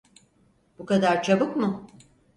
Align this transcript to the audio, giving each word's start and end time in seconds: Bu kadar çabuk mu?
Bu 0.79 0.85
kadar 0.85 1.23
çabuk 1.23 1.55
mu? 1.55 1.87